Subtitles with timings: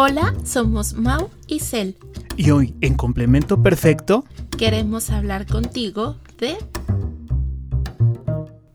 [0.00, 1.96] Hola, somos Mau y Cel.
[2.36, 4.24] Y hoy, en complemento perfecto,
[4.56, 6.56] queremos hablar contigo de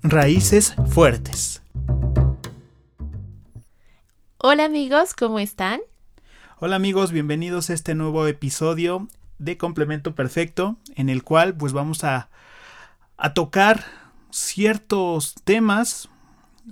[0.01, 1.61] raíces fuertes.
[4.37, 5.79] Hola amigos, ¿cómo están?
[6.59, 9.07] Hola amigos, bienvenidos a este nuevo episodio
[9.39, 12.27] de Complemento Perfecto, en el cual pues vamos a,
[13.15, 13.85] a tocar
[14.29, 16.09] ciertos temas,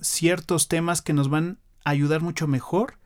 [0.02, 3.00] ciertos temas que nos van a ayudar mucho mejor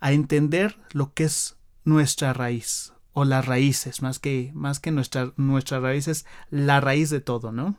[0.00, 5.32] a entender lo que es nuestra raíz o las raíces, más que, más que nuestra,
[5.36, 7.76] nuestra raíz es la raíz de todo, ¿no?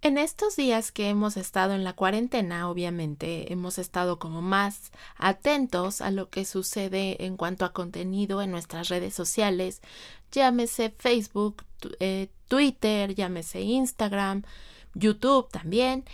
[0.00, 6.00] En estos días que hemos estado en la cuarentena, obviamente hemos estado como más atentos
[6.00, 9.80] a lo que sucede en cuanto a contenido en nuestras redes sociales,
[10.30, 11.64] llámese Facebook,
[11.98, 14.44] eh, Twitter, llámese Instagram,
[14.94, 16.04] YouTube también,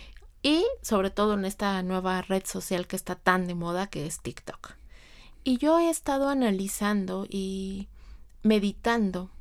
[0.45, 4.21] y sobre todo en esta nueva red social que está tan de moda que es
[4.21, 4.75] TikTok.
[5.43, 7.87] Y yo he estado analizando y
[8.43, 9.31] meditando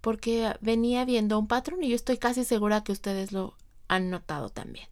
[0.00, 3.54] porque venía viendo un patrón y yo estoy casi segura que ustedes lo
[3.86, 4.88] han notado también.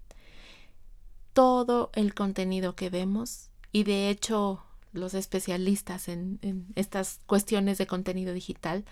[1.33, 7.88] Todo el contenido que vemos y de hecho los especialistas en, en estas cuestiones de
[7.88, 8.84] contenido digital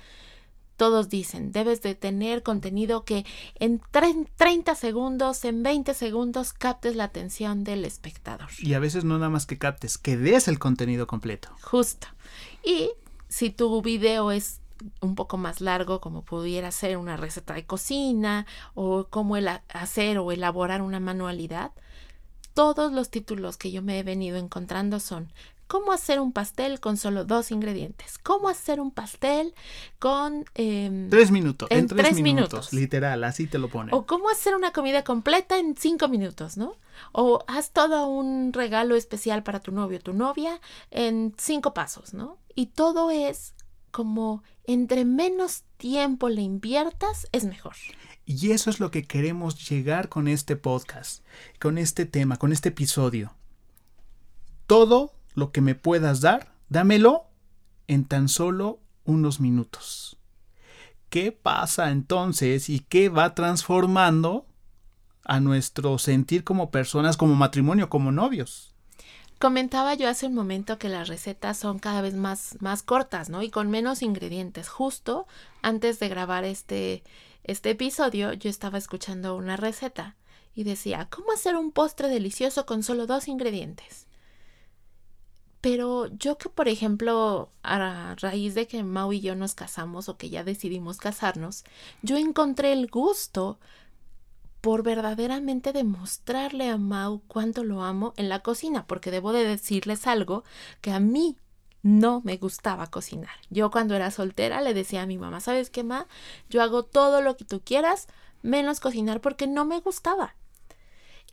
[0.79, 3.27] todos dicen, debes de tener contenido que
[3.57, 8.49] en 30 segundos, en 20 segundos captes la atención del espectador.
[8.61, 11.49] Y a veces no nada más que captes, que des el contenido completo.
[11.63, 12.07] Justo.
[12.65, 12.93] Y
[13.29, 14.61] si tu video es
[15.01, 20.19] un poco más largo, como pudiera ser una receta de cocina o cómo el hacer
[20.19, 21.73] o elaborar una manualidad,
[22.55, 25.33] todos los títulos que yo me he venido encontrando son
[25.69, 29.55] cómo hacer un pastel con solo dos ingredientes, cómo hacer un pastel
[30.01, 30.45] con...
[30.55, 33.95] Em, tres minutos, en, tres, minutos, literal, así te lo ponen.
[33.95, 36.77] O cómo hacer una comida completa en cinco minutos, ¿no?
[37.13, 42.15] O haz todo un regalo especial para tu novio o tu novia en cinco pasos,
[42.15, 42.39] ¿no?
[42.55, 43.55] Y todo es
[43.93, 47.75] como entre menos tiempo le inviertas, es mejor.
[48.25, 51.25] Y eso es lo que queremos llegar con este podcast,
[51.61, 53.35] con este tema, con este episodio.
[54.67, 57.27] Todo lo que me puedas dar, dámelo
[57.87, 60.19] en tan solo unos minutos.
[61.09, 64.47] ¿Qué pasa entonces y qué va transformando
[65.25, 68.75] a nuestro sentir como personas, como matrimonio, como novios?
[69.39, 73.43] Comentaba yo hace un momento que las recetas son cada vez más, más cortas, ¿no?
[73.43, 74.69] Y con menos ingredientes.
[74.69, 75.27] Justo
[75.63, 77.05] antes de grabar este,
[77.45, 80.17] este episodio, yo estaba escuchando una receta
[80.55, 84.08] y decía, ¿cómo hacer un postre delicioso con solo dos ingredientes?
[85.61, 90.17] Pero yo que, por ejemplo, a raíz de que Mau y yo nos casamos o
[90.17, 91.65] que ya decidimos casarnos,
[92.03, 93.59] yo encontré el gusto
[94.61, 100.07] por verdaderamente demostrarle a Mau cuánto lo amo en la cocina, porque debo de decirles
[100.07, 100.45] algo
[100.81, 101.37] que a mí
[101.83, 103.35] no me gustaba cocinar.
[103.51, 106.07] Yo cuando era soltera le decía a mi mamá, ¿sabes qué, Ma?
[106.51, 108.09] Yo hago todo lo que tú quieras,
[108.43, 110.35] menos cocinar porque no me gustaba.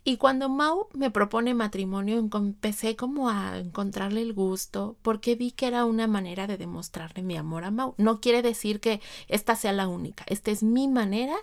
[0.08, 5.66] Y cuando Mau me propone matrimonio, empecé como a encontrarle el gusto porque vi que
[5.66, 7.96] era una manera de demostrarle mi amor a Mau.
[7.98, 11.34] No quiere decir que esta sea la única, esta es mi manera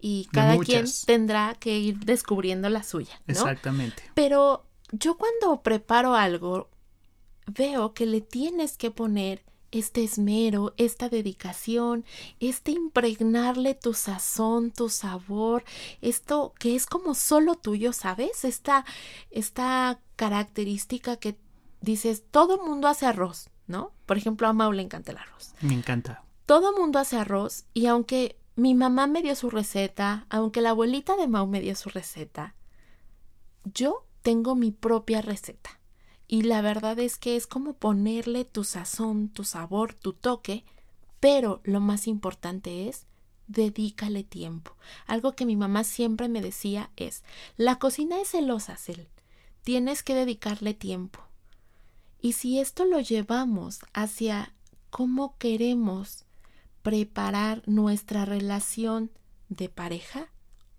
[0.00, 3.20] y cada quien tendrá que ir descubriendo la suya.
[3.26, 4.04] Exactamente.
[4.14, 6.70] Pero yo cuando preparo algo,
[7.48, 9.42] veo que le tienes que poner
[9.74, 12.04] este esmero, esta dedicación,
[12.38, 15.64] este impregnarle tu sazón, tu sabor,
[16.00, 18.44] esto que es como solo tuyo, ¿sabes?
[18.44, 18.84] Esta,
[19.30, 21.36] esta característica que
[21.80, 23.92] dices, todo mundo hace arroz, ¿no?
[24.06, 25.54] Por ejemplo, a Mau le encanta el arroz.
[25.60, 26.22] Me encanta.
[26.46, 31.16] Todo mundo hace arroz y aunque mi mamá me dio su receta, aunque la abuelita
[31.16, 32.54] de Mau me dio su receta,
[33.64, 35.80] yo tengo mi propia receta.
[36.26, 40.64] Y la verdad es que es como ponerle tu sazón, tu sabor, tu toque,
[41.20, 43.06] pero lo más importante es
[43.46, 44.76] dedícale tiempo.
[45.06, 47.24] Algo que mi mamá siempre me decía es,
[47.56, 49.08] la cocina es celosa, Cel.
[49.62, 51.20] Tienes que dedicarle tiempo.
[52.20, 54.54] Y si esto lo llevamos hacia
[54.90, 56.24] cómo queremos
[56.82, 59.10] preparar nuestra relación
[59.48, 60.28] de pareja,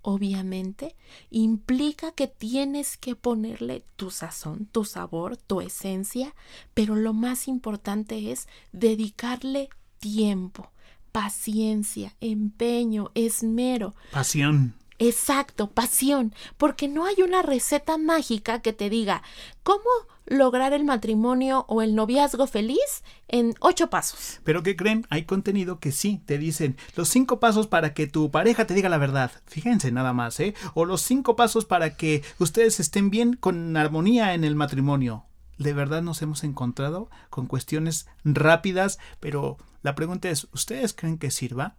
[0.08, 0.96] obviamente,
[1.32, 6.36] implica que tienes que ponerle tu sazón, tu sabor, tu esencia,
[6.76, 9.68] pero lo más importante es dedicarle
[9.98, 10.70] tiempo,
[11.12, 13.96] paciencia, empeño, esmero.
[14.12, 14.76] Pasión.
[14.98, 19.24] Exacto, pasión, porque no hay una receta mágica que te diga
[19.64, 19.84] cómo
[20.26, 24.40] lograr el matrimonio o el noviazgo feliz en ocho pasos.
[24.44, 25.06] Pero ¿qué creen?
[25.10, 28.90] Hay contenido que sí, te dicen los cinco pasos para que tu pareja te diga
[28.90, 29.32] la verdad.
[29.46, 30.56] Fíjense nada más, ¿eh?
[30.74, 35.26] O los cinco pasos para que ustedes estén bien con armonía en el matrimonio.
[35.58, 41.32] de verdad nos hemos encontrado con cuestiones rápidas, pero la pregunta es, ¿ustedes creen que
[41.32, 41.76] sirva?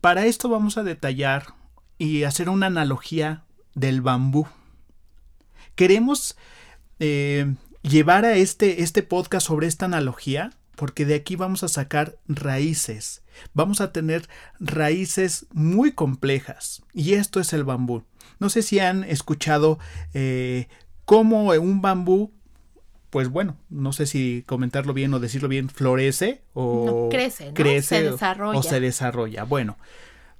[0.00, 1.57] Para esto vamos a detallar
[1.98, 4.46] y hacer una analogía del bambú.
[5.74, 6.36] Queremos
[7.00, 12.16] eh, llevar a este, este podcast sobre esta analogía porque de aquí vamos a sacar
[12.28, 13.22] raíces.
[13.52, 14.28] Vamos a tener
[14.60, 18.04] raíces muy complejas y esto es el bambú.
[18.38, 19.78] No sé si han escuchado
[20.14, 20.68] eh,
[21.04, 22.32] cómo un bambú
[23.10, 28.10] pues bueno, no sé si comentarlo bien o decirlo bien, florece o crece, crece se
[28.10, 28.58] desarrolla.
[28.58, 29.44] o se desarrolla.
[29.44, 29.78] Bueno,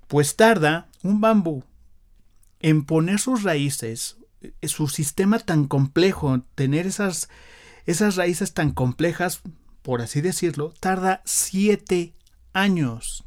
[0.08, 1.64] pues tarda un bambú
[2.60, 7.28] en poner sus raíces, eh, su sistema tan complejo, tener esas,
[7.86, 9.42] esas raíces tan complejas,
[9.82, 12.14] por así decirlo, tarda siete
[12.52, 13.24] años.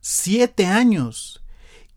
[0.00, 1.42] Siete años.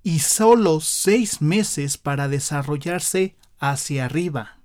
[0.03, 4.60] Y solo seis meses para desarrollarse hacia arriba.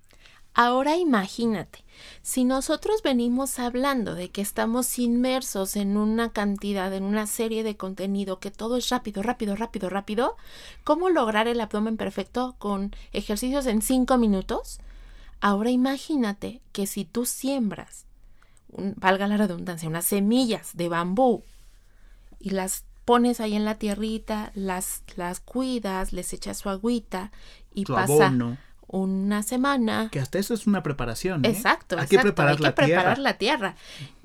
[0.58, 1.84] Ahora imagínate,
[2.22, 7.76] si nosotros venimos hablando de que estamos inmersos en una cantidad, en una serie de
[7.76, 10.36] contenido, que todo es rápido, rápido, rápido, rápido,
[10.82, 14.80] ¿cómo lograr el abdomen perfecto con ejercicios en cinco minutos?
[15.42, 18.06] Ahora imagínate que si tú siembras,
[18.68, 21.42] valga la redundancia, unas semillas de bambú
[22.40, 27.30] y las pones ahí en la tierrita, las, las cuidas, les echas su agüita
[27.74, 28.32] y pasa
[28.88, 30.08] una semana.
[30.10, 31.44] Que hasta eso es una preparación.
[31.44, 31.48] ¿eh?
[31.48, 31.98] Exacto.
[31.98, 33.76] Hay que preparar, la, preparar la tierra.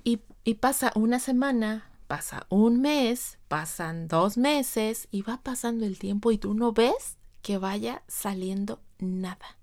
[0.04, 5.98] Y, y pasa una semana, pasa un mes, pasan dos meses y va pasando el
[5.98, 9.58] tiempo y tú no ves que vaya saliendo nada.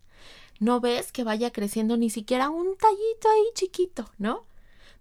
[0.60, 4.44] No ves que vaya creciendo ni siquiera un tallito ahí chiquito, ¿no?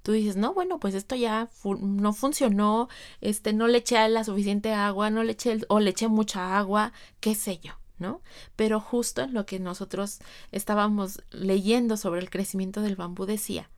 [0.04, 2.88] Tú dices, no, bueno, pues esto ya no funcionó,
[3.20, 6.94] este, no le eché la suficiente agua, no le eché, o le eché mucha agua,
[7.20, 7.74] qué sé yo.
[8.00, 8.22] ¿No?
[8.56, 10.20] Pero justo en lo que nosotros
[10.52, 13.70] estábamos leyendo sobre el crecimiento del bambú decía,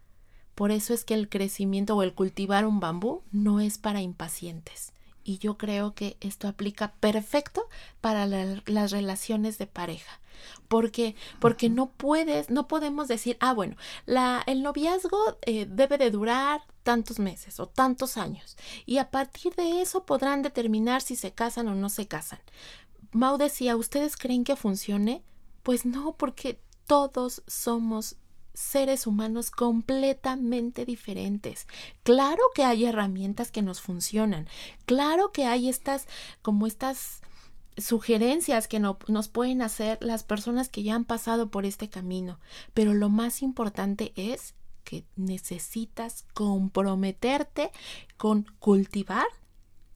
[0.60, 4.92] por eso es que el crecimiento o el cultivar un bambú no es para impacientes.
[5.24, 7.70] Y yo creo que esto aplica perfecto
[8.02, 10.20] para las relaciones de pareja.
[10.68, 13.76] Porque, porque no puedes, no podemos decir, ah, bueno,
[14.06, 18.58] la, el noviazgo eh, debe de durar tantos meses o tantos años.
[18.86, 22.40] Y a partir de eso podrán determinar si se casan o no se casan.
[23.12, 25.24] Mau decía, ¿ustedes creen que funcione?
[25.64, 28.18] Pues no, porque todos somos
[28.54, 31.68] seres humanos completamente diferentes.
[32.04, 34.48] Claro que hay herramientas que nos funcionan.
[34.86, 36.08] Claro que hay estas,
[36.42, 37.22] como estas
[37.78, 42.40] sugerencias que no, nos pueden hacer las personas que ya han pasado por este camino.
[42.74, 47.72] Pero lo más importante es que necesitas comprometerte
[48.18, 49.28] con cultivar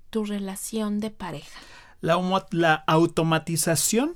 [0.09, 1.59] tu relación de pareja
[2.03, 4.15] la, automatización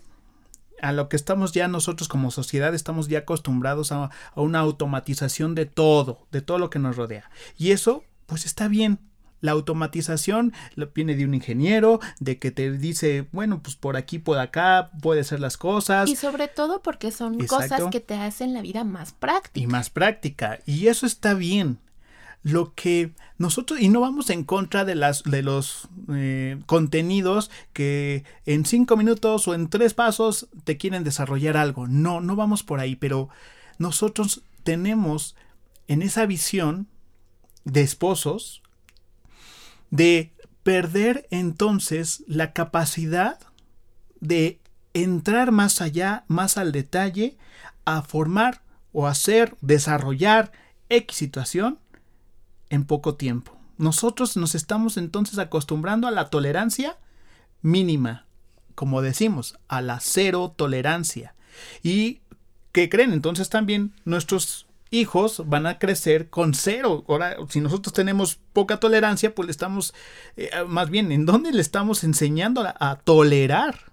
[0.81, 5.65] a lo que estamos ya nosotros como sociedad estamos ya acostumbrados a, una automatización de
[5.65, 7.31] todo, de todo lo que nos rodea.
[7.57, 8.99] Y eso, pues está bien.
[9.39, 10.51] La automatización
[10.95, 15.23] viene de un ingeniero, de que te dice, bueno, pues por aquí, por acá, puede
[15.23, 16.09] ser las cosas.
[16.09, 19.63] Y sobre todo porque son cosas que te hacen la vida más práctica.
[19.63, 20.59] Y más práctica.
[20.65, 21.77] Y eso está bien
[22.43, 28.23] lo que nosotros, y no vamos en contra de, las, de los eh, contenidos que
[28.45, 31.87] en cinco minutos o en tres pasos te quieren desarrollar algo.
[31.87, 33.29] No, no vamos por ahí, pero
[33.77, 35.35] nosotros tenemos
[35.87, 36.87] en esa visión
[37.63, 38.61] de esposos
[39.89, 40.31] de
[40.63, 43.39] perder entonces la capacidad
[44.19, 44.59] de
[44.93, 47.37] entrar más allá, más al detalle,
[47.85, 50.51] a formar o hacer, desarrollar
[50.89, 51.79] X situación
[52.69, 53.57] en poco tiempo.
[53.77, 56.97] Nosotros nos estamos entonces acostumbrando a la tolerancia
[57.61, 58.25] mínima,
[58.75, 61.35] como decimos, a la cero tolerancia.
[61.83, 62.21] ¿Y
[62.71, 63.13] qué creen?
[63.13, 67.03] Entonces también nuestros hijos van a crecer con cero.
[67.07, 69.93] Ahora, si nosotros tenemos poca tolerancia, pues le estamos,
[70.37, 73.87] eh, más bien, ¿en dónde le estamos enseñando a, a tolerar?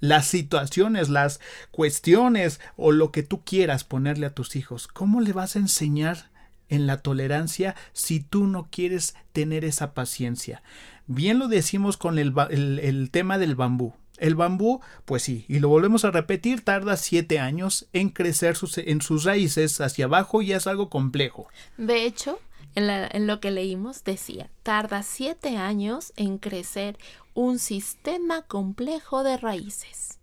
[0.00, 4.86] las situaciones, las cuestiones o lo que tú quieras ponerle a tus hijos.
[4.86, 6.30] ¿Cómo le vas a enseñar
[6.68, 10.62] en la tolerancia si tú no quieres tener esa paciencia.
[11.06, 13.94] Bien lo decimos con el, tema del bambú.
[14.18, 19.00] El bambú, pues sí, y lo volvemos a repetir, tarda siete años en crecer en
[19.00, 21.46] sus raíces hacia abajo y es algo complejo.
[21.76, 22.40] De hecho,
[22.74, 26.98] en, en, lo que leímos decía, tarda siete años en crecer
[27.34, 30.18] un sistema complejo de raíces.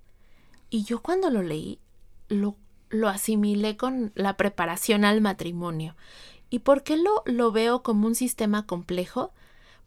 [0.69, 1.79] Y yo cuando lo leí,
[2.27, 2.57] lo,
[2.89, 5.95] lo asimilé con la preparación al matrimonio.
[6.49, 9.33] ¿Y por qué lo, lo veo como un sistema complejo?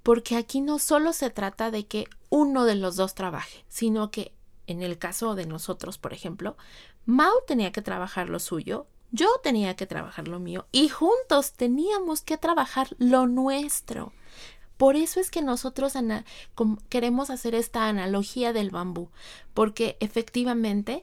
[0.02, 4.32] Porque aquí no solo se trata de que uno de los dos trabaje, sino que
[4.66, 6.56] en el caso de nosotros, por ejemplo,
[7.06, 12.20] Mao tenía que trabajar lo suyo, yo tenía que trabajar lo mío y juntos teníamos
[12.20, 14.12] que trabajar lo nuestro.
[14.76, 15.94] Por eso es que nosotros
[16.88, 19.10] queremos hacer esta analogía del bambú,
[19.54, 21.02] porque efectivamente,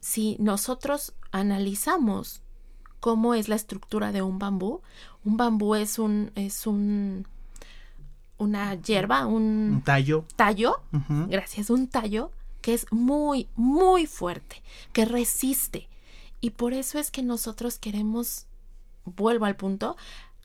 [0.00, 2.42] si nosotros analizamos
[3.00, 4.80] cómo es la estructura de un bambú,
[5.24, 7.26] un bambú es un, es un,
[8.38, 10.24] una hierba, un, tallo.
[10.36, 10.80] Tallo,
[11.28, 14.62] gracias, un tallo que es muy, muy fuerte,
[14.92, 15.88] que resiste.
[16.40, 18.46] Y por eso es que nosotros queremos,
[19.04, 19.96] vuelvo al punto,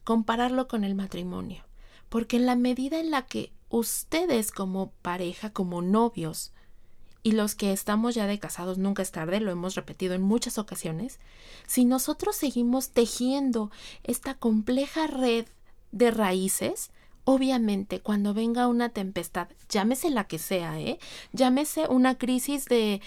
[0.04, 1.64] compararlo con el matrimonio.
[2.10, 6.52] Porque en la medida en la que ustedes como pareja, como novios,
[7.24, 10.58] y los que estamos ya de casados nunca es tarde, lo hemos repetido en muchas
[10.58, 11.20] ocasiones,
[11.68, 13.72] si nosotros seguimos tejiendo
[14.04, 15.46] esta compleja red
[15.92, 16.92] de raíces,
[17.24, 20.98] Obviamente, cuando venga una tempestad, llámese la que sea, ¿eh?
[21.34, 23.00] Llámese una crisis de,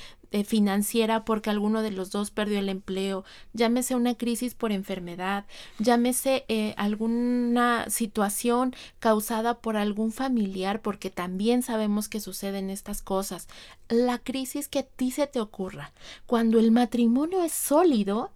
[0.42, 5.44] financiera porque alguno de los dos perdió el empleo, llámese una crisis por enfermedad,
[5.78, 13.46] llámese eh, alguna situación causada por algún familiar, porque también sabemos que suceden estas cosas.
[13.88, 15.92] La crisis que a ti se te ocurra,
[16.26, 18.32] cuando el matrimonio es sólido,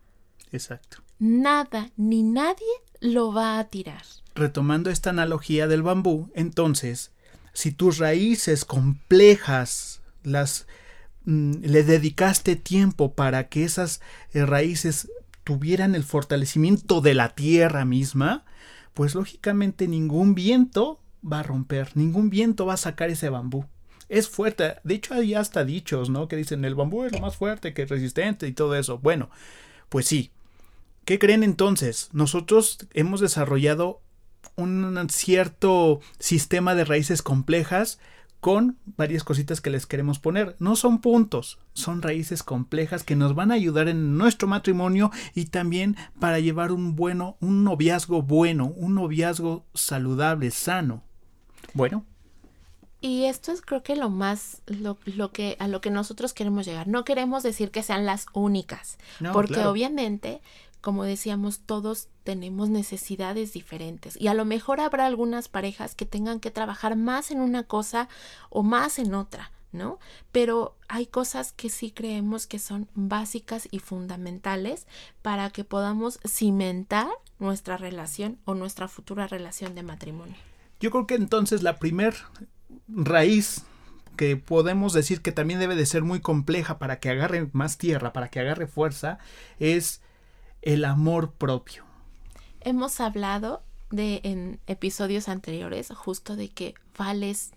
[0.52, 0.98] exacto.
[1.18, 2.66] Nada ni nadie
[3.00, 4.02] lo va a tirar
[4.38, 7.10] retomando esta analogía del bambú, entonces,
[7.52, 10.66] si tus raíces complejas las
[11.28, 14.00] le dedicaste tiempo para que esas
[14.32, 15.10] eh, raíces
[15.44, 18.46] tuvieran el fortalecimiento de la tierra misma,
[18.94, 23.66] pues lógicamente ningún viento va a romper, ningún viento va a sacar ese bambú.
[24.08, 26.28] Es fuerte, de hecho hay hasta dichos, ¿no?
[26.28, 28.98] Que dicen el bambú es lo más fuerte que resistente y todo eso.
[28.98, 29.28] Bueno,
[29.90, 30.30] pues sí.
[31.04, 32.08] ¿Qué creen entonces?
[32.12, 34.00] Nosotros hemos desarrollado
[34.56, 37.98] un cierto sistema de raíces complejas
[38.40, 40.56] con varias cositas que les queremos poner.
[40.58, 45.46] No son puntos, son raíces complejas que nos van a ayudar en nuestro matrimonio y
[45.46, 51.02] también para llevar un bueno, un noviazgo bueno, un noviazgo saludable, sano.
[51.74, 52.04] Bueno.
[53.00, 56.66] Y esto es creo que lo más lo, lo que a lo que nosotros queremos
[56.66, 56.88] llegar.
[56.88, 58.98] No queremos decir que sean las únicas,
[59.32, 60.40] porque obviamente
[60.88, 66.40] como decíamos, todos tenemos necesidades diferentes y a lo mejor habrá algunas parejas que tengan
[66.40, 68.08] que trabajar más en una cosa
[68.48, 69.98] o más en otra, ¿no?
[70.32, 74.86] Pero hay cosas que sí creemos que son básicas y fundamentales
[75.20, 80.36] para que podamos cimentar nuestra relación o nuestra futura relación de matrimonio.
[80.80, 82.14] Yo creo que entonces la primer
[82.88, 83.62] raíz
[84.16, 88.14] que podemos decir que también debe de ser muy compleja para que agarre más tierra,
[88.14, 89.18] para que agarre fuerza,
[89.58, 90.00] es
[90.62, 91.84] el amor propio.
[92.60, 97.52] Hemos hablado de en episodios anteriores justo de que vales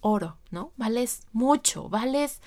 [0.00, 0.72] oro, ¿no?
[0.76, 2.40] Vales mucho, vales,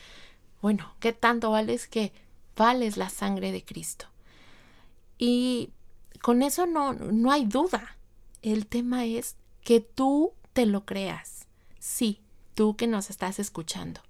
[0.61, 2.13] bueno, ¿qué tanto vales que
[2.55, 4.07] vales la sangre de Cristo?
[5.17, 5.69] Y
[6.21, 7.97] con eso no, no hay duda.
[8.41, 11.45] El tema es que tú te lo creas.
[11.79, 12.21] Sí,
[12.55, 14.01] tú que nos estás escuchando.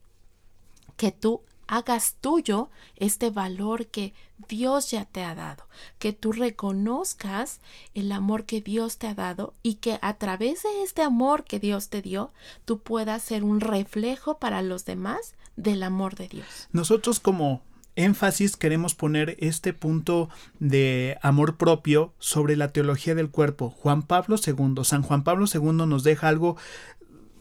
[0.96, 4.14] Que tú hagas tuyo este valor que
[4.50, 5.64] Dios ya te ha dado,
[6.00, 7.62] que tú reconozcas
[7.94, 11.60] el amor que Dios te ha dado y que a través de este amor que
[11.60, 12.34] Dios te dio,
[12.66, 16.68] tú puedas ser un reflejo para los demás del amor de Dios.
[16.74, 17.62] Nosotros como
[17.96, 23.70] énfasis queremos poner este punto de amor propio sobre la teología del cuerpo.
[23.70, 26.58] Juan Pablo II, San Juan Pablo II nos deja algo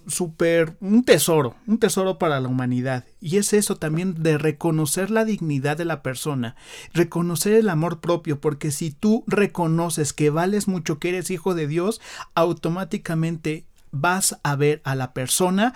[0.06, 3.04] súper, un tesoro, un tesoro para la humanidad.
[3.20, 6.56] Y es eso también de reconocer la dignidad de la persona,
[6.92, 11.66] reconocer el amor propio, porque si tú reconoces que vales mucho, que eres hijo de
[11.66, 12.00] Dios,
[12.34, 15.74] automáticamente vas a ver a la persona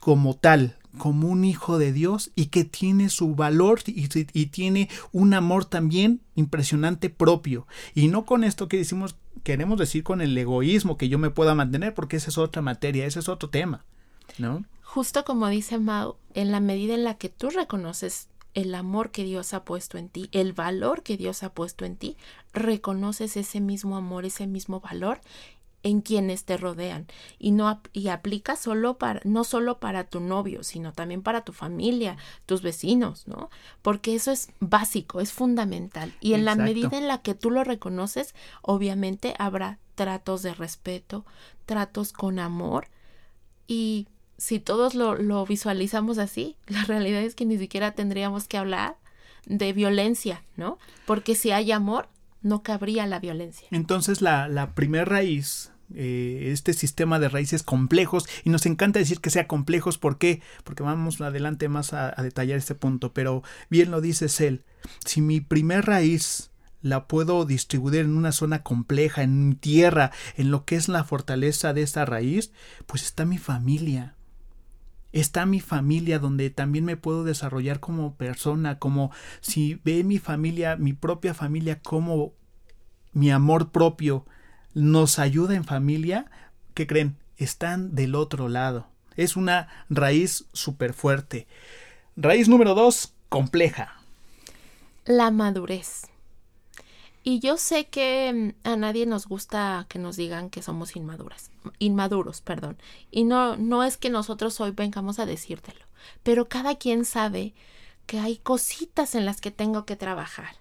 [0.00, 4.88] como tal, como un hijo de Dios y que tiene su valor y, y, tiene
[5.12, 7.66] un amor también impresionante propio.
[7.94, 11.54] Y no con esto que decimos queremos decir con el egoísmo que yo me pueda
[11.54, 13.84] mantener, porque esa es otra materia, ese es otro tema,
[14.38, 14.64] ¿no?
[14.82, 19.24] Justo como dice Mao, en la medida en la que tú reconoces el amor que
[19.24, 22.16] Dios ha puesto en ti, el valor que Dios ha puesto en ti,
[22.52, 25.20] reconoces ese mismo amor, ese mismo valor
[25.82, 27.06] en quienes te rodean
[27.38, 31.52] y no y aplica solo para no solo para tu novio, sino también para tu
[31.52, 33.50] familia, tus vecinos, ¿no?
[33.82, 37.64] Porque eso es básico, es fundamental y en la medida en la que tú lo
[37.64, 41.24] reconoces, obviamente habrá tratos de respeto,
[41.66, 42.88] tratos con amor
[43.66, 48.58] y si todos lo, lo visualizamos así, la realidad es que ni siquiera tendríamos que
[48.58, 48.96] hablar
[49.46, 50.78] de violencia, ¿no?
[51.06, 52.08] Porque si hay amor,
[52.42, 53.68] no cabría la violencia.
[53.70, 59.20] Entonces la, la primera raíz, eh, este sistema de raíces complejos, y nos encanta decir
[59.20, 60.40] que sea complejos, ¿por qué?
[60.62, 64.64] Porque vamos adelante más a, detallar este punto, pero bien lo dice él,
[65.04, 70.64] si mi primer raíz la puedo distribuir en una zona compleja, en tierra, en lo
[70.64, 72.52] que es la fortaleza de esa raíz,
[72.86, 74.14] pues está mi familia.
[75.12, 80.76] Está mi familia donde también me puedo desarrollar como persona, como si ve mi familia,
[80.76, 82.32] mi propia familia, como
[83.12, 84.24] mi amor propio
[84.74, 86.26] nos ayuda en familia,
[86.74, 87.16] ¿qué creen?
[87.36, 88.86] Están del otro lado.
[89.16, 91.46] Es una raíz súper fuerte.
[92.16, 93.96] Raíz número dos, compleja.
[95.04, 96.09] La madurez.
[97.22, 101.50] Y yo sé que mm, a nadie nos gusta que nos digan que somos inmaduras,
[101.78, 102.78] inmaduros, perdón.
[103.10, 105.84] Y no, no es que nosotros hoy vengamos a decírtelo,
[106.22, 107.54] pero cada quien sabe
[108.06, 110.56] que hay cositas en las que tengo que trabajar,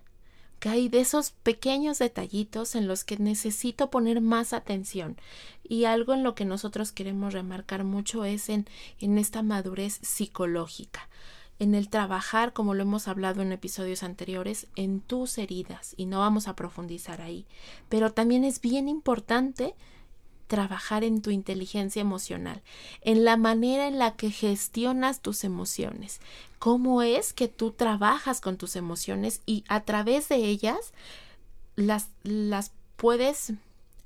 [0.60, 5.18] que hay de esos pequeños detallitos en los que necesito poner más atención.
[5.64, 8.68] Y algo en lo que nosotros queremos remarcar mucho es en,
[9.00, 11.08] en esta madurez psicológica
[11.60, 16.20] en el trabajar, como lo hemos hablado en episodios anteriores, en tus heridas y no
[16.20, 17.46] vamos a profundizar ahí.
[17.90, 19.76] Pero también es bien importante
[20.48, 22.64] trabajar en tu inteligencia emocional,
[23.02, 26.22] en la manera en la que gestionas tus emociones,
[26.58, 30.94] cómo es que tú trabajas con tus emociones y a través de ellas
[31.76, 33.54] las, las puedes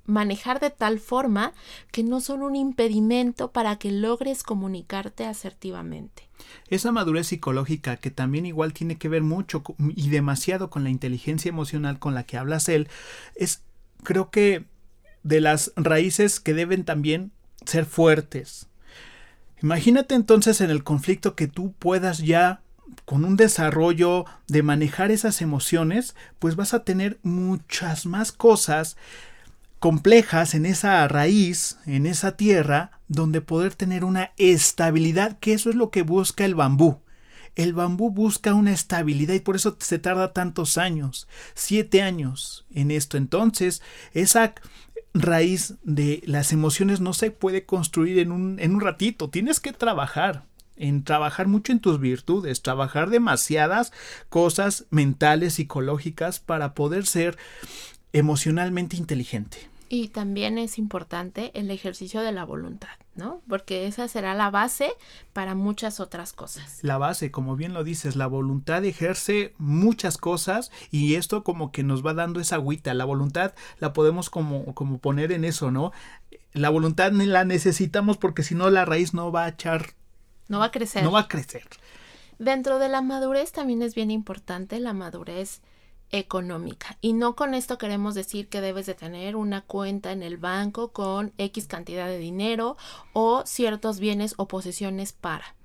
[0.06, 1.54] manejar de tal forma
[1.92, 6.30] que no son un impedimento para que logres comunicarte asertivamente.
[6.68, 9.64] Esa madurez psicológica que también igual tiene que ver mucho
[9.96, 12.90] y demasiado con la inteligencia emocional con la que hablas él,
[13.36, 13.64] es
[14.04, 14.66] creo que
[15.24, 17.32] de las raíces que deben también
[17.66, 18.68] ser fuertes.
[19.62, 22.62] Imagínate entonces en el conflicto que tú puedas ya
[23.06, 28.98] con un desarrollo de manejar esas emociones, pues vas a tener muchas más cosas
[29.84, 35.76] complejas en esa raíz, en esa tierra, donde poder tener una estabilidad, que eso es
[35.76, 37.02] lo que busca el bambú.
[37.58, 42.92] El bambú busca una estabilidad y por eso se tarda tantos años, siete años en
[42.92, 43.18] esto.
[43.18, 43.82] Entonces,
[44.14, 44.56] esa
[45.14, 49.74] raíz de las emociones no se puede construir en un, en un ratito, tienes que
[49.74, 50.46] trabajar
[50.78, 53.92] en trabajar mucho en tus virtudes, trabajar demasiadas
[54.30, 57.38] cosas mentales, psicológicas para poder ser
[58.14, 59.73] emocionalmente inteligente.
[59.90, 63.42] Y también es importante el ejercicio de la voluntad, ¿no?
[63.48, 64.92] Porque esa será la base
[65.34, 66.80] para muchas otras cosas.
[66.82, 71.84] La base, como bien lo dices, la voluntad ejerce muchas cosas y esto como que
[71.84, 72.94] nos va dando esa agüita.
[72.94, 75.92] La voluntad la podemos como, como poner en eso, ¿no?
[76.54, 79.94] La voluntad la necesitamos porque si no la raíz no va a echar...
[80.48, 81.04] No va a crecer.
[81.04, 81.68] No va a crecer.
[82.40, 85.62] Dentro de la madurez también es bien importante la madurez
[86.14, 86.98] económica.
[87.02, 90.90] Y no con esto queremos decir que debes de tener una cuenta en el banco
[90.94, 92.78] con X cantidad de dinero
[93.12, 95.56] o ciertos bienes o posesiones para.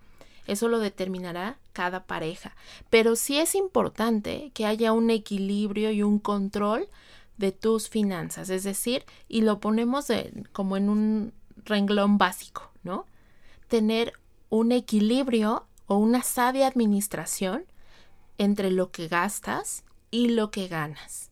[0.46, 2.56] Eso lo determinará cada pareja.
[2.88, 6.88] Pero sí es importante que haya un equilibrio y un control
[7.36, 8.48] de tus finanzas.
[8.48, 10.06] Es decir, y lo ponemos
[10.52, 11.34] como en un
[11.66, 13.04] renglón básico, ¿no?
[13.68, 14.14] Tener
[14.48, 17.66] un equilibrio o una sabia administración
[18.38, 21.30] entre lo que gastas y lo que ganas.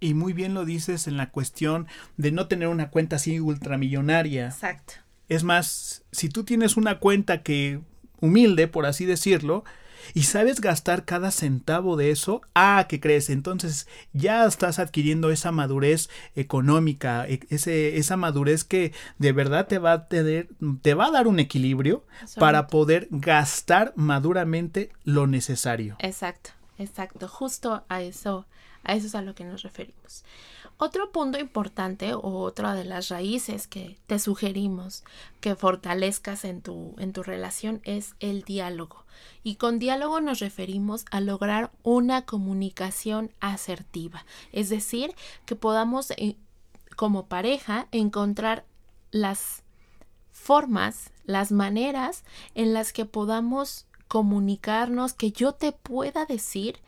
[0.00, 4.46] Y muy bien lo dices en la cuestión de no tener una cuenta así ultramillonaria.
[4.46, 4.94] Exacto.
[5.28, 7.80] Es más, si tú tienes una cuenta que
[8.20, 9.64] humilde, por así decirlo,
[10.12, 13.30] y sabes gastar cada centavo de eso, ah, ¿qué crees?
[13.30, 19.78] Entonces ya estás adquiriendo esa madurez económica, e, ese, esa madurez que de verdad te
[19.78, 20.48] va a, tener,
[20.82, 22.04] te va a dar un equilibrio
[22.38, 25.96] para poder gastar maduramente lo necesario.
[26.00, 26.50] Exacto.
[26.78, 28.46] Exacto, justo a eso,
[28.82, 30.24] a eso es a lo que nos referimos.
[30.76, 35.04] Otro punto importante o otra de las raíces que te sugerimos
[35.40, 39.04] que fortalezcas en tu, en tu relación es el diálogo.
[39.44, 44.24] Y con diálogo nos referimos a lograr una comunicación asertiva.
[44.50, 45.14] Es decir,
[45.46, 46.36] que podamos eh,
[46.96, 48.64] como pareja encontrar
[49.12, 49.62] las
[50.32, 52.24] formas, las maneras
[52.56, 56.78] en las que podamos comunicarnos, que yo te pueda decir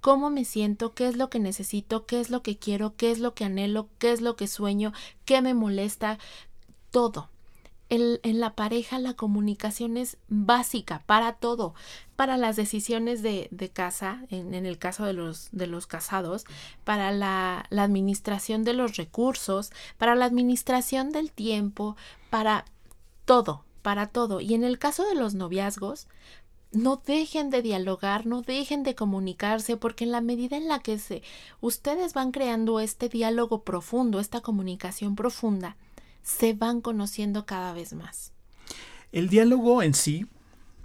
[0.00, 3.20] cómo me siento, qué es lo que necesito, qué es lo que quiero, qué es
[3.20, 4.92] lo que anhelo, qué es lo que sueño,
[5.24, 6.18] qué me molesta,
[6.90, 7.30] todo.
[7.88, 11.76] En la pareja la comunicación es básica para todo,
[12.16, 16.46] para las decisiones de, de casa, en, en, el caso de los, de los casados,
[16.82, 21.96] para la administración de los recursos, para la administración del tiempo,
[22.28, 22.64] para
[23.24, 24.40] todo, para todo.
[24.40, 26.08] Y en el caso de los noviazgos,
[26.76, 30.98] no dejen de dialogar, no dejen de comunicarse, porque en la medida en la que
[30.98, 31.22] se
[31.60, 35.76] ustedes van creando este diálogo profundo, esta comunicación profunda,
[36.22, 38.32] se van conociendo cada vez más.
[39.12, 40.26] El diálogo en sí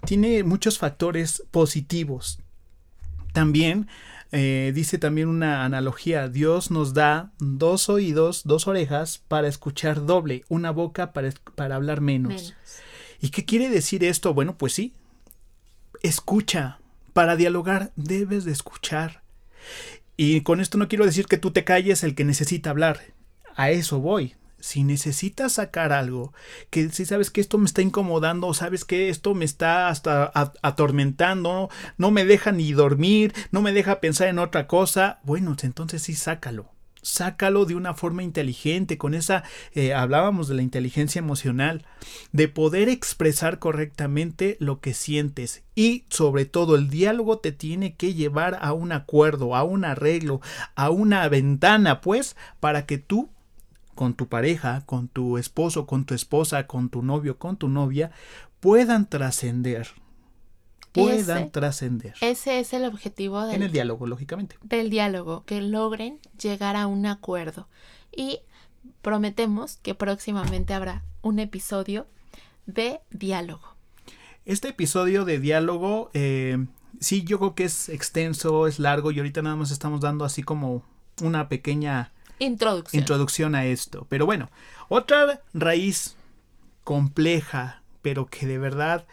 [0.06, 2.38] tiene muchos factores positivos.
[3.32, 3.86] También
[4.34, 10.46] Eh, dice también una analogía, Dios nos da dos oídos, dos orejas para escuchar doble,
[10.48, 12.32] una boca para, para hablar menos.
[12.32, 12.54] menos.
[13.20, 14.32] ¿Y qué quiere decir esto?
[14.32, 14.94] Bueno, pues sí,
[16.02, 16.78] escucha,
[17.12, 19.22] para dialogar debes de escuchar.
[20.16, 23.00] Y con esto no quiero decir que tú te calles el que necesita hablar,
[23.56, 26.32] a eso voy si necesitas sacar algo,
[26.70, 30.30] que si sabes que esto me está incomodando, sabes que esto me está hasta
[30.62, 36.02] atormentando, no me deja ni dormir, no me deja pensar en otra cosa, bueno, entonces
[36.02, 36.70] sí sácalo.
[37.02, 41.84] Sácalo de una forma inteligente, con esa, eh, hablábamos de la inteligencia emocional,
[42.30, 48.14] de poder expresar correctamente lo que sientes y sobre todo el diálogo te tiene que
[48.14, 50.40] llevar a un acuerdo, a un arreglo,
[50.76, 53.30] a una ventana, pues, para que tú
[53.94, 58.10] con tu pareja, con tu esposo, con tu esposa, con tu novio, con tu novia,
[58.60, 59.88] puedan trascender.
[60.92, 62.14] Puedan trascender.
[62.20, 64.56] Ese es el objetivo del, en el diálogo, lógicamente.
[64.62, 67.68] Del diálogo, que logren llegar a un acuerdo.
[68.14, 68.40] Y
[69.00, 72.06] prometemos que próximamente habrá un episodio
[72.66, 73.74] de diálogo.
[74.44, 76.66] Este episodio de diálogo, eh,
[77.00, 80.42] sí, yo creo que es extenso, es largo y ahorita nada más estamos dando así
[80.42, 80.82] como
[81.20, 83.00] una pequeña Introducción.
[83.00, 84.06] Introducción a esto.
[84.08, 84.50] Pero bueno,
[84.88, 86.16] otra raíz
[86.82, 89.06] compleja, pero que de verdad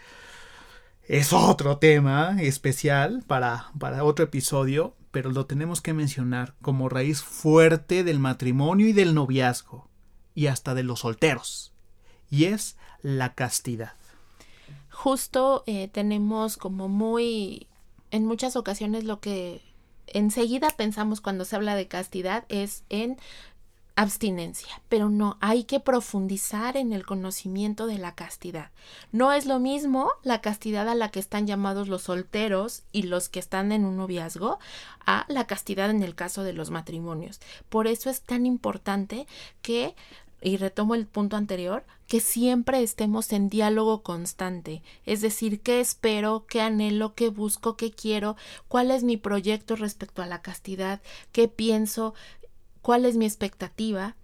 [1.10, 7.24] es otro tema especial para, para otro episodio, pero lo tenemos que mencionar como raíz
[7.24, 9.90] fuerte del matrimonio y del noviazgo,
[10.36, 11.74] y hasta de los solteros,
[12.30, 13.94] y es la castidad.
[14.92, 17.66] Justo eh, tenemos como muy,
[18.12, 19.64] en muchas ocasiones lo que
[20.06, 23.18] enseguida pensamos cuando se habla de castidad es en
[24.02, 28.72] abstinencia, pero no, hay que profundizar en el conocimiento de la castidad.
[29.12, 33.28] No es lo mismo la castidad a la que están llamados los solteros y los
[33.28, 34.58] que están en un noviazgo
[35.06, 37.42] a la castidad en el caso de los matrimonios.
[37.68, 39.28] Por eso es tan importante
[39.62, 39.96] que
[40.42, 46.46] y retomo el punto anterior, que siempre estemos en diálogo constante, es decir, qué espero,
[46.48, 48.36] qué anhelo, qué busco, qué quiero,
[48.68, 52.14] cuál es mi proyecto respecto a la castidad, qué pienso,
[52.82, 54.16] cuál es mi expectativa,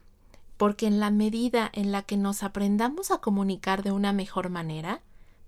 [0.58, 5.02] porque en la medida en la que nos aprendamos a comunicar de una mejor manera,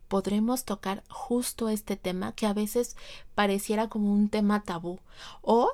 [0.08, 2.96] podremos tocar justo este tema que a veces
[3.36, 5.00] pareciera como un tema tabú
[5.42, 5.72] o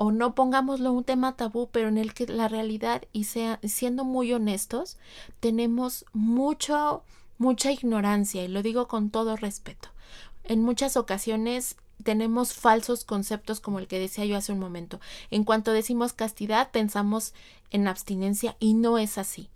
[0.00, 4.04] o no pongámoslo un tema tabú, pero en el que la realidad y sea, siendo
[4.04, 4.96] muy honestos,
[5.40, 7.02] tenemos mucho,
[7.36, 9.88] mucha ignorancia y lo digo con todo respeto.
[10.44, 15.00] En muchas ocasiones tenemos falsos conceptos como el que decía yo hace un momento.
[15.30, 17.34] En cuanto decimos castidad, pensamos
[17.70, 19.50] en abstinencia y no es así.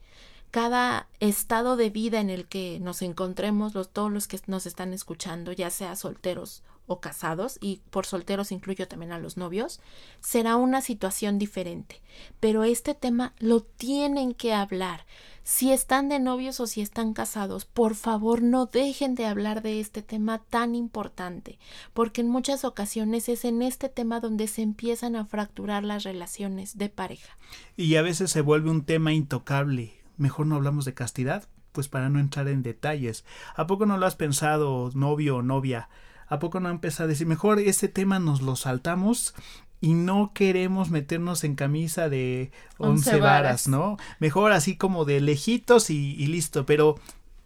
[0.51, 4.93] Cada estado de vida en el que nos encontremos, los, todos los que nos están
[4.93, 9.81] escuchando, ya sea solteros o casados, y por solteros incluyo también a los novios,
[10.21, 12.03] será una situación diferente.
[12.39, 15.07] Pero este tema lo tienen que hablar.
[15.45, 19.81] Si están de novios o si están casados, por favor no dejen de hablar de
[19.81, 21.59] este tema tan importante,
[21.93, 26.79] porque en muchas ocasiones es en este tema donde se empiezan a fracturar las relaciones
[26.79, 27.37] de pareja.
[27.77, 29.95] Y a veces se vuelve un tema intocable.
[30.17, 33.25] Mejor no hablamos de castidad, pues para no entrar en detalles.
[33.57, 35.89] ¿A poco no lo has pensado, novio o novia?
[36.29, 39.35] ¿A poco no empezado a decir, mejor ese tema nos lo saltamos
[39.83, 43.99] y no queremos meternos en camisa de once, varas, ¿no?
[44.21, 47.01] Mejor así como de lejitos y, listo, pero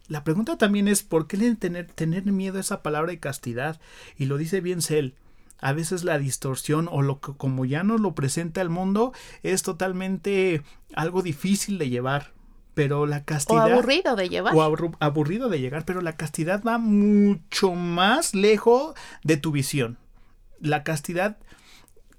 [0.07, 3.81] la pregunta también es ¿por qué tener, tener miedo a esa palabra de castidad?
[4.17, 5.15] Y lo dice bien Cel.
[5.59, 9.63] A veces la distorsión o lo que como ya nos lo presenta el mundo es
[9.63, 10.61] totalmente
[10.93, 12.37] algo difícil de llevar
[12.75, 13.71] pero la castidad...
[13.71, 14.53] O aburrido de llevar.
[14.55, 14.61] O
[14.99, 19.97] aburrido de llegar, pero la castidad va mucho más lejos de tu visión.
[20.59, 21.37] La castidad,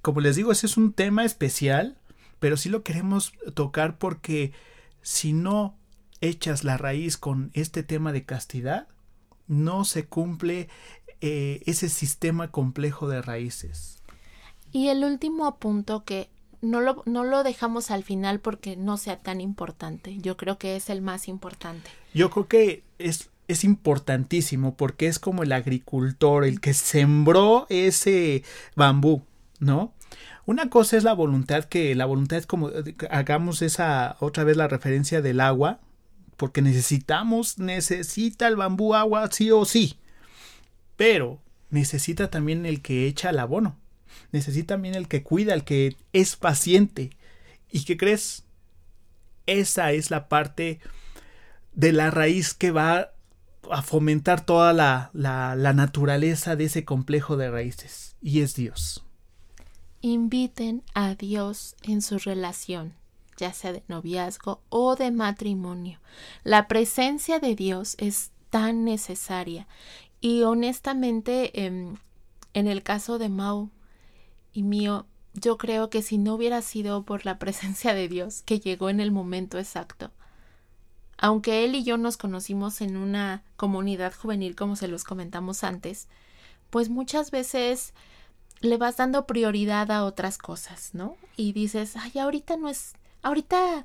[0.09, 1.99] como les digo, ese es un tema especial,
[2.39, 4.53] pero sí lo queremos tocar porque
[5.03, 5.77] si no
[6.23, 8.89] echas la raíz con este tema de castidad,
[9.49, 10.71] no se cumple
[11.21, 14.03] eh, ese sistema complejo de raíces.
[14.73, 16.31] Y el último punto que
[16.63, 20.17] no lo, no lo dejamos al final porque no sea tan importante.
[20.23, 21.91] Yo creo que es el más importante.
[22.15, 28.43] Yo creo que es, es importantísimo porque es como el agricultor, el que sembró ese
[28.75, 29.27] bambú,
[29.59, 29.95] ¿no?
[30.47, 32.71] Una cosa es la voluntad, que la voluntad es como
[33.11, 35.81] hagamos esa otra vez la referencia del agua,
[36.37, 39.99] porque necesitamos, necesita el bambú agua sí o sí,
[40.97, 41.41] pero
[41.71, 43.77] necesita también el que echa el abono
[44.33, 47.11] necesita también el que cuida, el que es paciente.
[47.71, 48.45] ¿Y qué crees?
[49.47, 50.81] Esa es la parte
[51.75, 53.13] de la raíz que va
[53.71, 58.17] a fomentar toda la, la, naturaleza de ese complejo de raíces.
[58.21, 59.05] Y es Dios.
[60.09, 62.95] Inviten a Dios en su relación,
[63.37, 66.01] ya sea de noviazgo o de matrimonio.
[66.45, 69.67] La presencia de Dios es tan necesaria
[70.21, 71.97] y honestamente em,
[72.55, 73.71] en el caso de Mau
[74.53, 78.61] y mío, yo creo que si no hubiera sido por la presencia de Dios que
[78.61, 80.11] llegó en el momento exacto,
[81.19, 86.09] aunque él y yo nos conocimos en una comunidad juvenil como se los comentamos antes,
[86.71, 87.93] pues muchas veces
[88.61, 91.17] le vas dando prioridad a otras cosas, ¿no?
[91.37, 93.85] Y dices, ay, ahorita no es, ahorita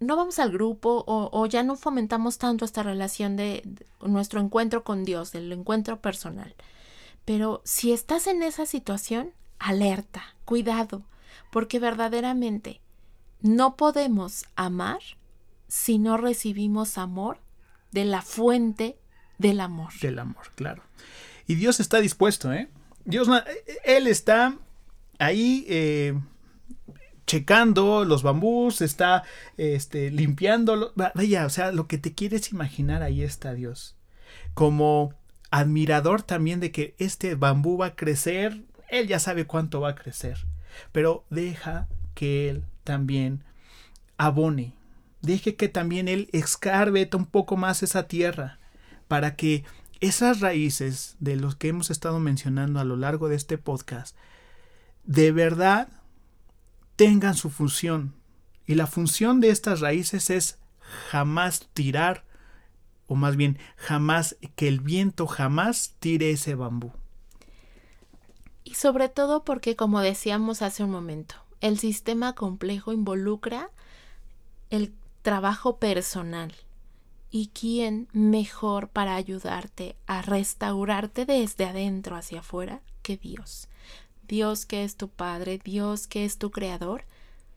[0.00, 4.84] no vamos al grupo o, ya no fomentamos tanto esta relación de, de, nuestro encuentro
[4.84, 6.54] con Dios, el encuentro personal.
[7.24, 11.02] Pero si estás en esa situación, alerta, cuidado,
[11.50, 12.80] porque verdaderamente
[13.40, 15.00] no podemos amar
[15.68, 17.38] si no recibimos amor
[17.92, 18.98] de la fuente
[19.38, 19.92] del amor.
[20.00, 20.82] Del amor, claro.
[21.46, 22.68] Y Dios está dispuesto, ¿eh?
[23.04, 23.28] Dios,
[23.84, 24.56] Él está
[25.18, 26.14] ahí eh,
[27.26, 29.24] checando los bambús, está
[29.56, 30.92] este, limpiando.
[30.94, 33.96] Vaya, o sea, lo que te quieres imaginar, ahí está Dios.
[34.54, 35.14] Como
[35.50, 39.94] admirador también de que este bambú va a crecer, Él ya sabe cuánto va a
[39.94, 40.38] crecer.
[40.92, 43.44] Pero deja que Él también
[44.16, 44.74] abone.
[45.22, 48.58] Deje que también Él escarbe un poco más esa tierra
[49.08, 49.64] para que
[50.04, 54.14] esas raíces de los que hemos estado mencionando a lo largo de este podcast,
[55.04, 55.88] de verdad
[56.96, 58.14] tengan su función.
[58.66, 60.58] Y la función de estas raíces es
[61.10, 62.24] jamás tirar,
[63.06, 66.92] o más bien jamás que el viento jamás tire ese bambú.
[68.62, 73.70] Y sobre todo porque, como decíamos hace un momento, el sistema complejo involucra
[74.70, 76.54] el trabajo personal,
[77.36, 83.66] ¿Y quién mejor para ayudarte a restaurarte desde adentro hacia afuera que Dios?
[84.28, 87.06] Dios que es tu Padre, Dios que es tu Creador.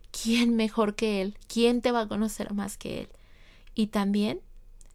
[0.09, 1.37] ¿Quién mejor que Él?
[1.47, 3.09] ¿Quién te va a conocer más que Él?
[3.75, 4.41] Y también,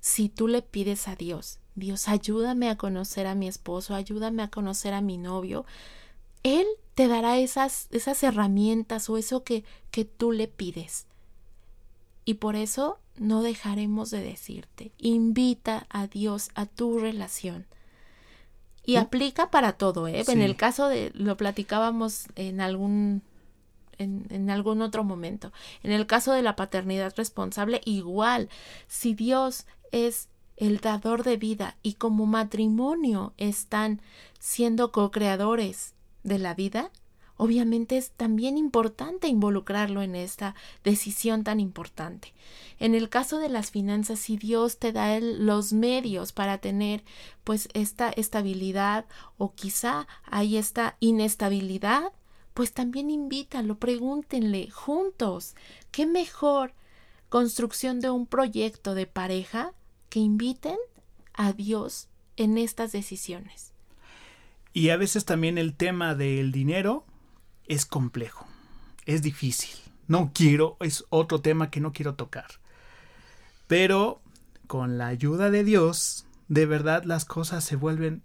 [0.00, 4.50] si tú le pides a Dios, Dios, ayúdame a conocer a mi esposo, ayúdame a
[4.50, 5.64] conocer a mi novio,
[6.42, 6.66] Él
[6.96, 11.06] te dará esas, esas herramientas o eso que, que tú le pides.
[12.24, 17.66] Y por eso no dejaremos de decirte, invita a Dios a tu relación.
[18.84, 20.24] Y aplica para todo, ¿eh?
[20.26, 23.22] En el caso de, lo platicábamos en algún,
[23.96, 25.52] en, en algún otro momento.
[25.84, 28.48] En el caso de la paternidad responsable, igual,
[28.88, 34.00] si Dios es el dador de vida y como matrimonio están
[34.40, 35.94] siendo co-creadores
[36.24, 36.90] de la vida,
[37.42, 42.32] obviamente es también importante involucrarlo en esta decisión tan importante.
[42.78, 47.02] En el caso de las finanzas, si Dios te da los medios para tener
[47.42, 49.06] pues esta estabilidad
[49.38, 52.12] o quizá hay esta inestabilidad,
[52.54, 55.56] pues también invítalo, pregúntenle juntos,
[55.90, 56.74] ¿qué mejor
[57.28, 59.72] construcción de un proyecto de pareja
[60.10, 60.76] que inviten
[61.34, 63.72] a Dios en estas decisiones?
[64.72, 67.04] Y a veces también el tema del dinero
[67.66, 68.46] es complejo,
[69.06, 69.76] es difícil.
[70.08, 72.46] No quiero, es otro tema que no quiero tocar.
[73.66, 74.20] Pero
[74.66, 78.22] con la ayuda de Dios, de verdad las cosas se vuelven,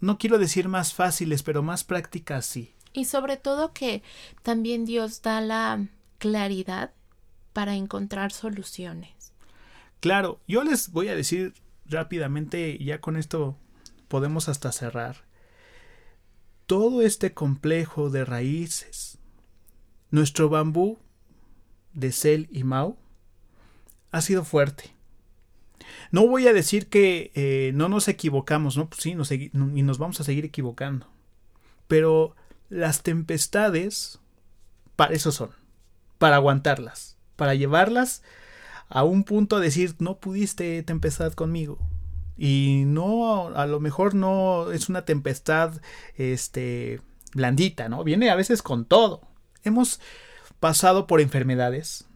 [0.00, 2.74] no quiero decir más fáciles, pero más prácticas sí.
[2.92, 4.02] Y sobre todo que
[4.42, 5.86] también Dios da la
[6.18, 6.92] claridad
[7.52, 9.32] para encontrar soluciones.
[10.00, 11.54] Claro, yo les voy a decir
[11.86, 13.56] rápidamente, ya con esto
[14.08, 15.27] podemos hasta cerrar
[16.68, 19.16] todo este complejo de raíces.
[20.10, 20.98] Nuestro bambú
[21.94, 22.98] de Cel y Mau
[24.10, 24.90] ha sido fuerte.
[26.10, 28.86] No voy a decir que eh, no nos equivocamos, ¿no?
[28.86, 31.06] Pues sí, y nos vamos a seguir equivocando.
[31.86, 32.36] Pero
[32.68, 34.20] las tempestades,
[34.94, 35.50] para eso son,
[36.18, 38.22] para aguantarlas, para llevarlas
[38.90, 41.78] a un punto de decir, no pudiste tempestad conmigo,
[42.38, 45.80] y no a lo mejor no es una tempestad
[46.14, 47.00] este
[47.34, 48.04] blandita, ¿no?
[48.04, 49.20] Viene a veces con todo.
[49.64, 50.00] Hemos
[50.60, 52.06] pasado por enfermedades,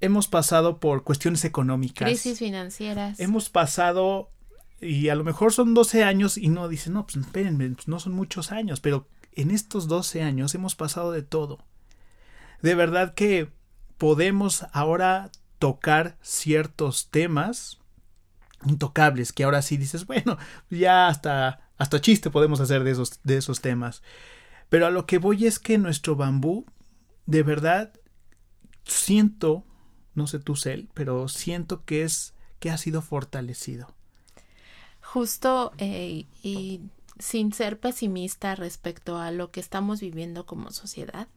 [0.00, 3.20] hemos pasado por cuestiones económicas, crisis financieras.
[3.20, 4.30] Hemos pasado
[4.80, 8.00] y a lo mejor son 12 años y no dicen, "No, pues espérenme, pues, no
[8.00, 11.58] son muchos años", pero en estos 12 años hemos pasado de todo.
[12.60, 13.52] De verdad que
[13.98, 17.79] podemos ahora tocar ciertos temas
[18.66, 20.38] intocables, que ahora sí dices, bueno,
[20.70, 24.02] ya hasta, hasta chiste podemos hacer de esos, de esos temas.
[24.68, 26.66] Pero a lo que voy es que nuestro bambú,
[27.26, 27.92] de verdad,
[28.84, 29.64] siento,
[30.14, 33.94] no sé tú, Cel, pero siento que es, que ha sido fortalecido.
[35.00, 36.82] Justo, eh, y
[37.18, 41.28] sin ser pesimista respecto a lo que estamos viviendo como sociedad,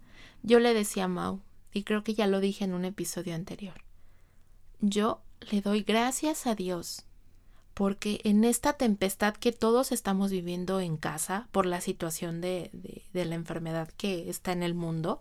[0.45, 1.39] Yo le decía a Mau,
[1.71, 3.75] y creo que ya lo dije en un episodio anterior,
[4.81, 7.05] yo le doy gracias a Dios
[7.73, 12.69] porque en esta tempestad que todos estamos viviendo en casa por la situación de,
[13.13, 15.19] de, la enfermedad que está en el mundo,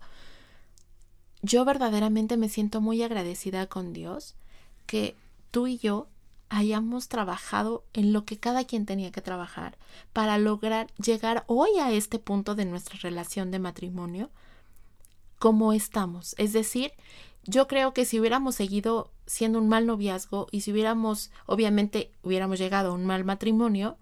[1.41, 4.35] yo verdaderamente me siento muy agradecida con Dios
[4.85, 5.15] que
[5.51, 6.07] tú y yo
[6.49, 9.77] hayamos trabajado en lo que cada quien tenía que trabajar
[10.13, 14.29] para lograr llegar hoy a este punto de nuestra relación de matrimonio
[15.39, 16.35] como estamos.
[16.37, 16.91] Es decir,
[17.45, 22.59] yo creo que si hubiéramos seguido siendo un mal noviazgo y si hubiéramos, obviamente, hubiéramos
[22.59, 23.97] llegado a un mal matrimonio,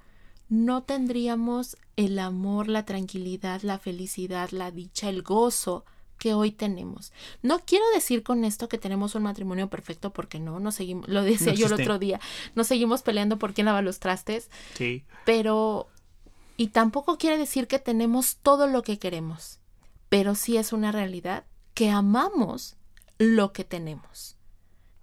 [0.49, 5.85] no tendríamos el amor, la tranquilidad, la felicidad, la dicha, el gozo
[6.17, 7.13] que hoy tenemos.
[7.41, 11.23] No quiero decir con esto que tenemos un matrimonio perfecto porque no, no seguimos, lo
[11.23, 12.19] decía yo el otro día,
[12.53, 14.51] no seguimos peleando por quién lava los trastes.
[14.75, 15.03] Sí.
[15.25, 15.87] Pero
[16.57, 19.59] y tampoco quiere decir que tenemos todo lo que queremos,
[20.09, 22.75] pero sí es una realidad que amamos
[23.21, 24.35] lo que tenemos.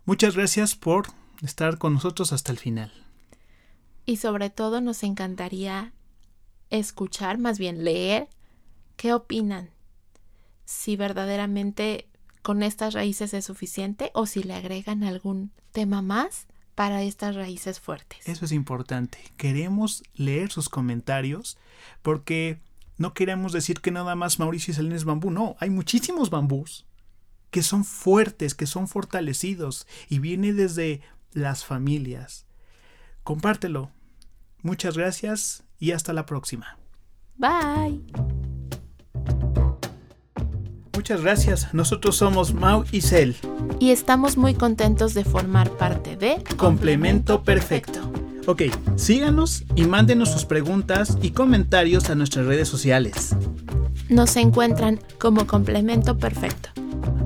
[0.05, 1.07] Muchas gracias por
[1.41, 2.93] estar con nosotros hasta el final.
[4.07, 5.93] Y sobre todo nos encantaría
[6.71, 8.29] escuchar, más bien leer,
[8.97, 9.71] qué opinan.
[10.65, 12.09] Si verdaderamente
[12.43, 17.79] con estas raíces es suficiente o si le agregan algún tema más para estas raíces
[17.79, 18.27] fuertes.
[18.27, 19.19] Eso es importante.
[19.37, 21.57] Queremos leer sus comentarios
[22.03, 22.59] porque
[22.97, 25.31] no queremos decir que nada más Mauricio y Selene es bambú.
[25.31, 26.88] No, hay muchísimos bambús
[27.51, 31.01] que son fuertes, que son fortalecidos y viene desde
[31.33, 32.47] las familias.
[33.23, 33.91] Compártelo.
[34.63, 36.79] Muchas gracias y hasta la próxima.
[37.37, 38.03] Bye.
[40.95, 41.73] Muchas gracias.
[41.73, 43.37] Nosotros somos Mau y Cel.
[43.79, 48.13] Y estamos muy contentos de formar parte de Complemento Perfecto.
[48.47, 48.63] Ok,
[48.97, 53.37] síganos y mándenos sus preguntas y comentarios a nuestras redes sociales.
[54.09, 56.71] Nos encuentran como Complemento Perfecto.